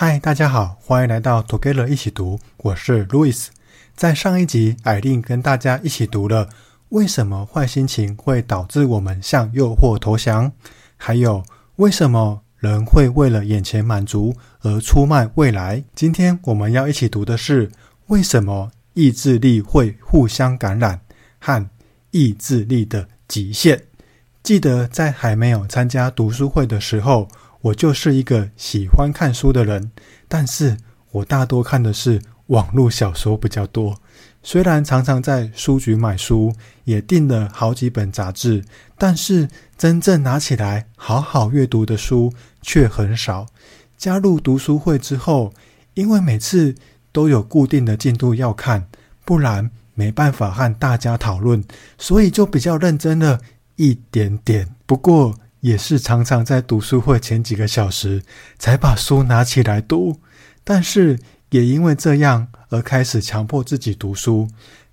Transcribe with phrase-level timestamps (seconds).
[0.00, 3.48] 嗨，大家好，欢迎来到 Together 一起读，我是 Louis。
[3.96, 6.48] 在上一集，艾琳跟大家一起读了
[6.90, 10.52] 为什么坏心情会导致我们向诱惑投降，
[10.96, 11.42] 还有
[11.74, 15.82] 为什么人会为了眼前满足而出卖未来。
[15.96, 17.68] 今天我们要一起读的是
[18.06, 21.00] 为什么意志力会互相感染
[21.40, 21.68] 和
[22.12, 23.82] 意志力的极限。
[24.44, 27.26] 记得在还没有参加读书会的时候。
[27.60, 29.90] 我就是一个喜欢看书的人，
[30.28, 30.76] 但是
[31.10, 34.00] 我大多看的是网络小说比较多。
[34.42, 38.64] 虽然常常在书局买书，也订了好几本杂志，
[38.96, 43.46] 但是真正拿起来好好阅读的书却很少。
[43.96, 45.52] 加入读书会之后，
[45.94, 46.76] 因为每次
[47.10, 48.86] 都有固定的进度要看，
[49.24, 51.62] 不然没办法和大家讨论，
[51.98, 53.40] 所以就比较认真了
[53.74, 54.68] 一点点。
[54.86, 58.22] 不过，也是常常在读书会前几个小时
[58.58, 60.20] 才把书拿起来读，
[60.62, 61.18] 但是
[61.50, 64.48] 也因为这样而开始强迫自己读书。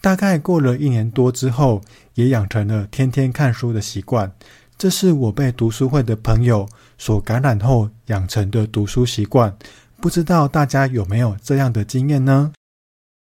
[0.00, 1.82] 大概过了一年多之后，
[2.14, 4.32] 也养成了天天看书的习惯。
[4.78, 9.54] 这是我被读书会的朋友所感染后养成的读书习惯。
[10.00, 12.52] 不知道大家有没有这样的经验呢？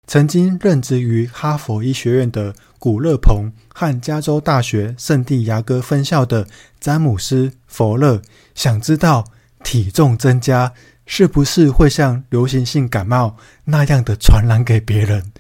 [0.06, 6.48] 曾经任职于哈佛医学院的古勒鹏和加州大学圣地牙哥分校的
[6.80, 8.22] 詹姆斯·佛勒，
[8.54, 9.26] 想知道
[9.64, 10.74] 体重增加
[11.06, 15.32] 是不是会像流行性感冒那样的传染给别人。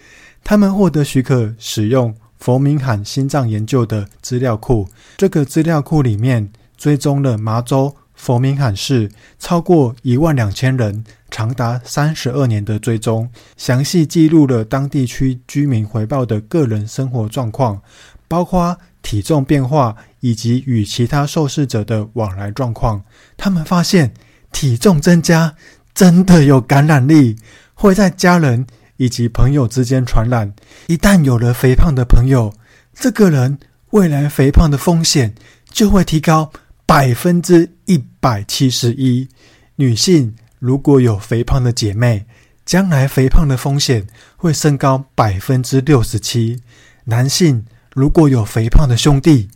[0.44, 7.95] 他们获得许可使用佛明罕心脏研究的资料库，这个资料库里面追踪了麻州。
[8.23, 17.81] 佛明罕市超过一万两千人，长达三十二年的追踪，详细记录了当地区居民回报的个人生活状况，
[18.29, 23.03] 包括体重变化以及与其他受试者的往来状况。
[23.35, 24.13] 他们发现，
[24.53, 25.53] 体重增加
[25.94, 27.35] 真的有感染力，
[27.73, 30.53] 会在家人以及朋友之间传染。
[30.88, 32.53] 一旦有了肥胖的朋友，
[32.94, 33.57] 这个人
[33.89, 35.35] 未来肥胖的风险
[35.69, 36.53] 就会提高。
[36.85, 39.28] 百分之一百七十一，
[39.75, 42.25] 女性如果有肥胖的姐妹，
[42.66, 44.07] 将来肥胖的风险
[44.38, 46.61] 会升高百分之六十七；
[47.03, 49.50] 男性如果有肥胖的兄弟，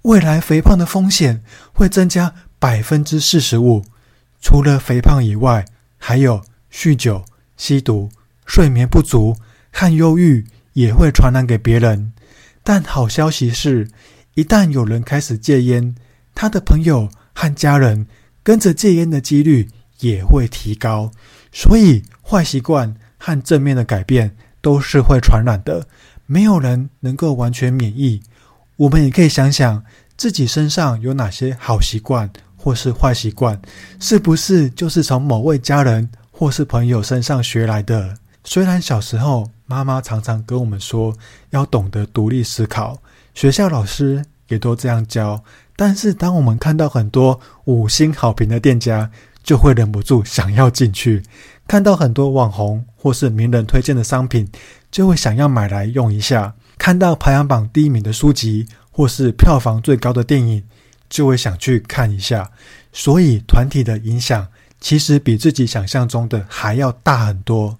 [0.00, 1.42] 未来肥胖的风险
[1.74, 3.84] 会增加百分之四十五。
[4.40, 5.66] 除了肥胖以外，
[5.98, 6.42] 还有
[6.72, 7.26] 酗酒、
[7.58, 8.08] 吸毒、
[8.46, 9.36] 睡眠不足
[9.70, 12.14] 和忧郁也会传染给别人。
[12.62, 13.86] 但好消息是，
[14.32, 15.94] 一旦有人开始戒烟，
[16.34, 18.06] 他的朋友和家人
[18.42, 19.68] 跟着戒烟的几率
[20.00, 21.10] 也会提高，
[21.52, 25.86] 所以坏习惯和正面的改变都是会传染的，
[26.26, 28.22] 没有人能够完全免疫。
[28.76, 29.84] 我们也可以想想
[30.16, 33.60] 自己身上有哪些好习惯或是坏习惯，
[34.00, 38.16] 是不是就是从某位家人或是朋友身上学来的？
[38.42, 41.16] 虽然小时候妈妈常常跟我们说
[41.50, 42.98] 要懂得独立思考，
[43.32, 45.42] 学校老师也都这样教。
[45.76, 49.10] 但是，当我们看到很多五星好评的店家，
[49.42, 51.20] 就会忍不住想要进去；
[51.66, 54.48] 看到很多网红或是名人推荐的商品，
[54.90, 60.62] 就会想要买来用一下；看到排行榜第一名的书籍或是票房最高的电影，
[61.10, 62.50] 就会想去看一下。
[62.92, 64.46] 所以，团体的影响
[64.80, 67.76] 其实比自己想象中的还要大很多。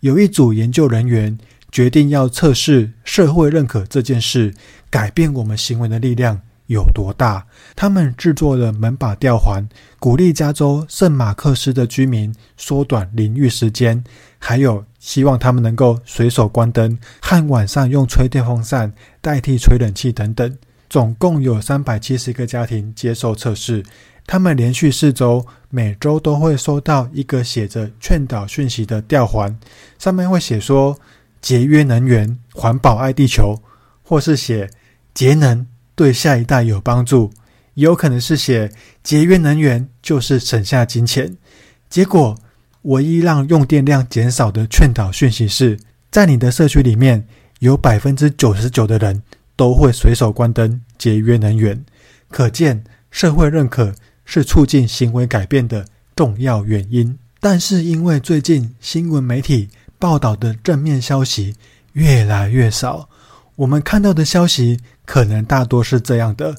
[0.00, 1.38] 有一组研究人员
[1.70, 4.52] 决定要测试社会认可这件事
[4.90, 6.40] 改变我们行为的力量。
[6.66, 7.46] 有多大？
[7.74, 9.68] 他们制作了门把吊环，
[9.98, 14.02] 鼓励加州圣马克斯的居民缩短淋浴时间，
[14.38, 20.56] 还有希望他们能够随手关灯，和晚上用吹电风扇代替吹冷气等等。
[20.88, 23.82] 总共有三百七十个家庭接受测试，
[24.24, 29.58] 他们连续四周，每周都会收到一个写着劝导讯息的吊环，
[29.98, 30.96] 上面会写说
[31.40, 33.60] 节约能源、环保爱地球，
[34.02, 34.70] 或是写
[35.12, 35.66] 节能。
[35.96, 37.32] 对下一代有帮助，
[37.74, 38.70] 也有可能是写
[39.02, 41.36] 节约能源就是省下金钱。
[41.88, 42.38] 结果，
[42.82, 45.76] 唯一让用电量减少的劝导讯息是，
[46.10, 47.26] 在你的社区里面
[47.60, 49.22] 有百分之九十九的人
[49.56, 51.84] 都会随手关灯节约能源。
[52.28, 53.94] 可见，社会认可
[54.24, 57.18] 是促进行为改变的重要原因。
[57.40, 61.54] 但是，因为最近新闻媒体报道的正面消息
[61.92, 63.08] 越来越少。
[63.56, 66.56] 我们看到的消息可能大多是这样的：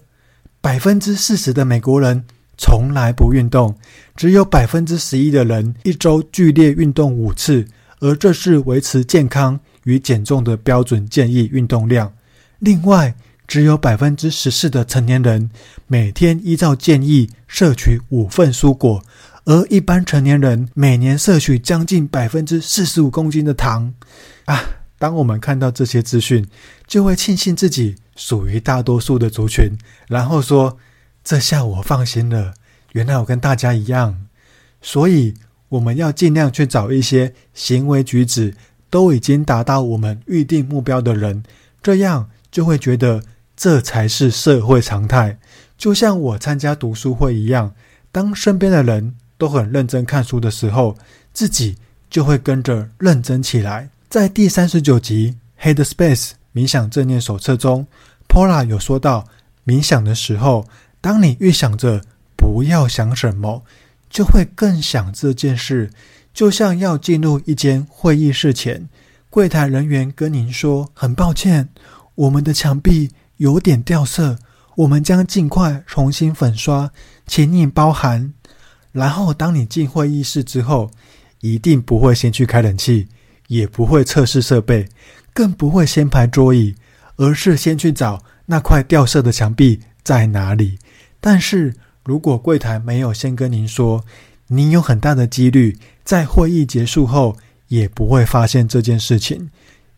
[0.62, 2.26] 百分之四十的美国人
[2.58, 3.78] 从来不运动，
[4.16, 7.66] 只有百分之十一的人一周剧烈运动五次，
[8.00, 12.12] 而这是维持健康与减重的标准建议运动量。
[12.60, 13.14] 另外，
[13.48, 15.52] 只有百分之十四的成年人
[15.86, 19.04] 每天依照建议摄取五份蔬果，
[19.46, 23.94] 而一般成年人每年摄取将近百分之四十五公斤的糖
[24.46, 24.64] 啊。
[25.00, 26.48] 当我们看到这些资讯，
[26.88, 29.78] 就会庆幸自己属于大多数的族群，
[30.08, 30.78] 然后说
[31.24, 32.54] ：“这下我放心了，
[32.94, 34.26] 原来我跟大家一样。”
[34.82, 35.36] 所以，
[35.70, 38.56] 我们要尽量去找一些行为举止
[38.90, 41.44] 都已经达到我们预定目标的人，
[41.84, 43.24] 这样就会觉得
[43.56, 45.38] 这才是社会常态。
[45.78, 47.76] 就像我参加读书会一样，
[48.12, 50.98] 当身边的人都很认真看书的时候，
[51.34, 51.78] 自己
[52.10, 53.90] 就会跟着认真起来。
[54.10, 55.36] 在第三十九集
[55.76, 57.86] 《Headspace 冥想正念手册》中
[58.30, 59.28] ，Paula 有说到，
[59.66, 60.66] 冥想的时候，
[61.02, 62.02] 当你预想着
[62.38, 63.66] 不要想什么，
[64.10, 65.92] 就会更想这件事。
[66.34, 68.88] 就像要进入一间会议室前，
[69.30, 71.68] 柜台人员跟您说：“很抱歉，
[72.16, 74.40] 我们的墙壁有点掉色，
[74.76, 76.90] 我们将尽快重新粉刷，
[77.26, 78.34] 请你包涵。”
[78.94, 80.90] 然后，当你进会议室之后，
[81.42, 83.10] 一定不会先去开冷气。
[83.48, 84.88] 也不会测试设备，
[85.34, 86.76] 更不会先排桌椅，
[87.18, 90.78] 而是先去找那块掉色的墙壁在哪里。
[91.20, 91.74] 但是
[92.04, 94.06] 如果柜台没有先跟您说，
[94.48, 99.50] 您有很大的几率在会议结束后也不会发现这件事情。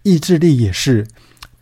[0.04, 1.06] 意志力也是，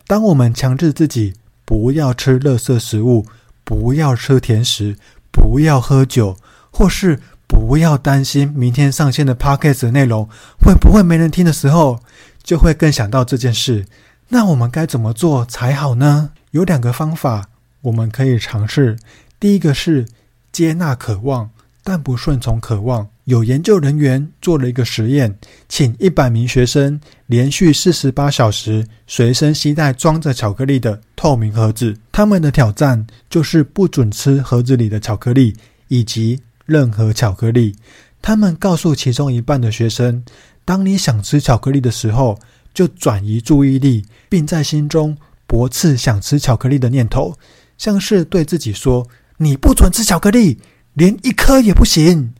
[0.06, 3.26] 当我们强制自己不要吃垃圾食物，
[3.64, 4.96] 不要吃甜食，
[5.30, 6.36] 不要喝酒，
[6.70, 10.28] 或是不要担心明天上线的 Podcast 内容
[10.60, 11.98] 会不会没人听的时候，
[12.44, 13.86] 就会更想到这件事。
[14.28, 16.30] 那我们该怎么做才好呢？
[16.52, 17.48] 有两个方法
[17.80, 18.96] 我们可以尝试。
[19.40, 20.06] 第一个是
[20.52, 21.50] 接纳渴望，
[21.82, 23.08] 但不顺从渴望。
[23.24, 31.96] 有研究人员做了一个实验，请一百名学生连续四十八小时随身携带装着巧克力的透明盒子。
[32.10, 35.54] 他们的挑战就是不准吃盒子里的巧克力，
[35.88, 37.74] 以及任何巧克力，
[38.20, 40.22] 他们告诉其中一半的学生
[40.66, 42.38] ：“当你想吃巧克力的时候，
[42.74, 45.16] 就转移注意力，并在心中
[45.46, 47.34] 驳斥想吃巧克力的念头，
[47.78, 50.58] 像是对自己说：‘你不准吃巧克力，
[50.92, 52.34] 连一颗也不行。’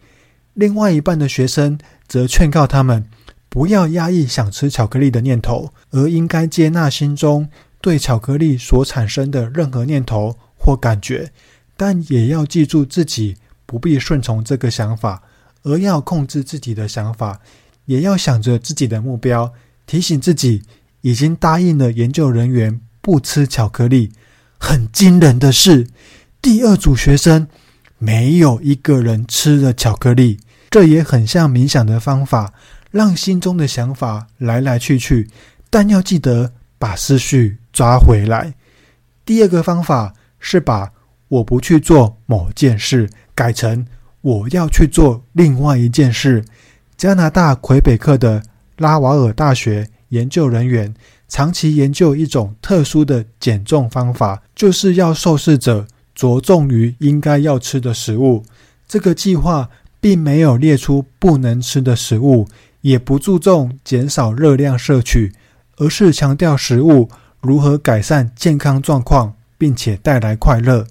[0.53, 3.07] 另外一半的学生则劝告他们
[3.49, 7.49] 不要压抑想吃巧克力的念头，而应该接纳心中
[7.81, 11.33] 对巧克力所产生的任何念头或感觉，
[11.79, 13.37] 但也要记住自己。”
[13.69, 15.23] 不必顺从这个想法，
[15.63, 17.39] 而要控制自己的想法，
[17.85, 19.53] 也要想着自己的目标，
[19.87, 20.63] 提醒自己
[21.03, 24.11] 已经答应了研究人员不吃巧克力。
[24.59, 25.87] 很惊人的是，
[26.41, 27.47] 第二组学生
[27.99, 30.41] 没有一个人吃了巧克力。
[30.71, 32.55] 这也很像冥想的方法，
[32.91, 35.29] 让心中的想法来来去去，
[35.69, 38.55] 但要记得把思绪抓回来。
[39.27, 40.93] 第二个方法是把
[41.29, 43.11] 我不去做某件事。
[43.39, 43.87] 改成
[44.21, 46.45] 我要去做另外一件事。
[46.97, 48.43] 加拿大魁北克的
[48.79, 50.93] 拉瓦尔大学研究人员
[51.29, 55.87] 长期研究一种特殊的减重方法，就是要受试者
[56.17, 58.43] 着重于应该要吃的食物。
[58.89, 59.71] 这个计划
[60.01, 62.49] 并没有列出不能吃的食物，
[62.81, 65.33] 也不注重减少热量摄取，
[65.77, 67.09] 而是强调食物
[67.41, 70.89] 如何改善健康状况，并且带来快乐。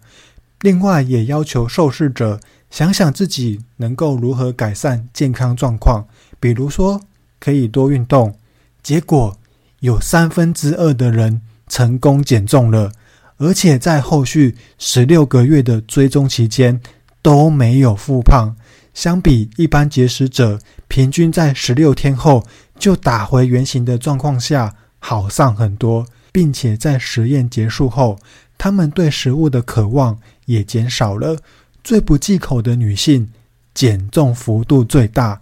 [0.61, 2.39] 另外，也要求受试者
[2.69, 6.07] 想想自己能够如何改善健康状况，
[6.39, 7.01] 比如说
[7.39, 8.35] 可以多运动。
[8.81, 9.37] 结果
[9.81, 12.91] 有三分之二的人成功减重了，
[13.37, 16.81] 而且在后续十六个月的追踪期间
[17.21, 18.55] 都没有复胖。
[18.93, 22.43] 相比一般节食者，平均在十六天后
[22.79, 28.17] 就打回原形的状况下，好上很多，并且在实验结束后，
[28.57, 31.37] 他们对食物的渴望也减少了。
[31.83, 33.29] 最不忌口的女性
[33.73, 35.39] 减重幅度最大，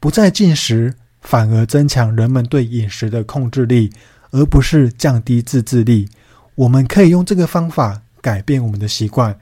[0.00, 3.92] 不再进食，反而增强人们对饮食的控制力，
[4.32, 6.08] 而不是降低自制力。
[6.56, 9.38] 我们可以用这个方法改变我们的习惯，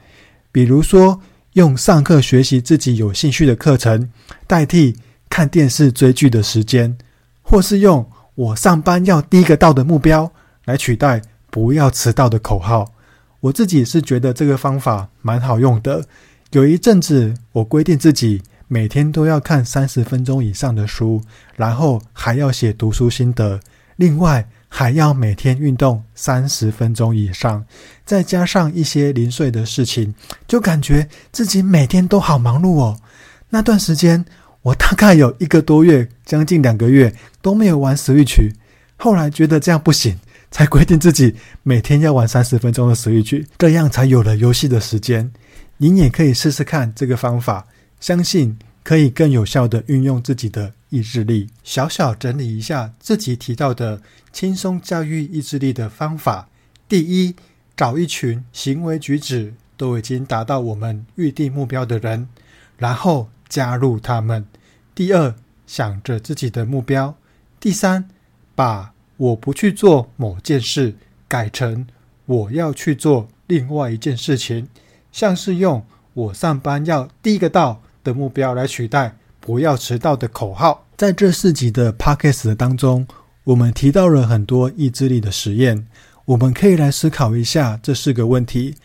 [0.51, 1.21] 比如说
[1.55, 4.11] 用上课学习自己有兴趣的课程
[4.47, 4.97] 代替
[5.31, 6.97] 看电视追剧的时间，
[7.41, 10.31] 或是用我上班要第一个到的目标
[10.65, 12.93] 来取代不要迟到的口号。
[13.43, 16.07] 我自己是觉得这个方法蛮好用的。
[16.53, 21.21] 有一阵子，我规定自己每天都要看三十分钟以上的书，
[21.57, 23.59] 然后还要写读书心得，
[23.97, 27.65] 另外还要每天运动三十分钟以上，
[28.05, 30.15] 再加上一些零碎的事情，
[30.47, 32.97] 就感觉自己每天都好忙碌哦。
[33.51, 34.25] 那段时间，
[34.63, 38.53] 我大概有一个多月，将近两个月都没有玩 Switch。
[38.97, 40.17] 后来觉得这样不行。
[40.53, 45.33] 才规定自己每天要玩三十分钟的 Switch，这样才有了游戏的时间。
[45.79, 47.67] 您也可以试试看这个方法，
[47.99, 51.49] 相信可以更有效地运用自己的意志力。
[51.65, 56.49] 小小整理一下自己提到的轻松驾驭意志力的方法：
[56.87, 57.35] 第一，
[57.75, 62.29] 找一群行为举止都已经达到我们预定目标的人，
[62.77, 64.45] 然后加入他们；
[64.95, 65.35] 第二，
[65.67, 67.15] 想着自己的目标；
[67.59, 68.09] 第三，
[68.55, 70.95] 把我不去做某件事
[71.29, 71.87] 改成
[72.27, 74.67] 我要去做另外一件事情，
[75.11, 80.87] 像是用我上班要第一个到的目标来取代不要迟到的口号。
[80.97, 83.07] 在这四集的 Podcast 当中，
[83.45, 85.87] 我们提到了很多意志力的实验，
[86.25, 88.77] 我们可以来思考一下这四个问题：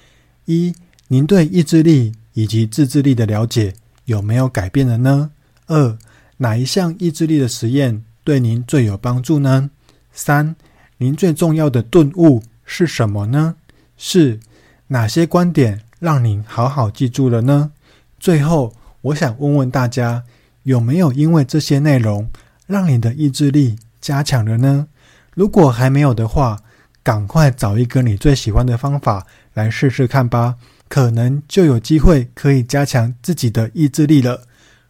[0.46, 0.74] 一、
[1.10, 3.74] 您对意志力以及自制力的了解
[4.06, 5.32] 有没有改变了呢？
[5.68, 5.98] 二、
[6.38, 9.70] 哪一项意志力的实验对您最有帮助呢？
[10.18, 10.56] 三、
[10.98, 13.56] 您最重要的顿悟是什么呢？
[14.00, 14.40] 四、
[14.88, 17.72] 哪些观点让您好好记住了呢？
[18.20, 20.24] 最后，我想问问大家，
[20.64, 22.28] 有没有因为这些内容
[22.66, 24.88] 让你的意志力加强了呢？
[25.36, 26.60] 如果还没有的话，
[27.04, 30.56] 赶快找一个你最喜欢的方法来试试看吧，
[30.90, 34.42] 可能就有机会可以加强自己的意志力了。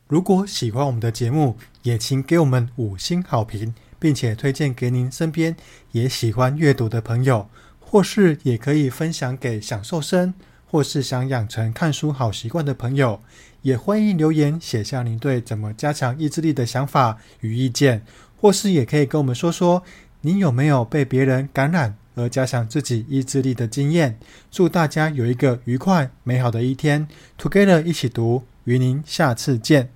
[0.07, 5.55] 如果喜欢我们的节目，也请给我们五星好评，并且推荐给您身边
[5.91, 7.49] 也喜欢阅读的朋友，
[7.79, 10.33] 或是也可以分享给想瘦身
[10.65, 13.21] 或是想养成看书好习惯的朋友。
[13.63, 18.05] 也欢迎留言写下您对怎么加强意志力的想法与意见，
[18.39, 19.83] 或是也可以跟我们说说
[20.21, 24.17] 您有没有被别人感染而加强自己意志力的经验。
[24.49, 29.89] 祝大家有一个愉快美好的一天，Together 一起读，与您下次见。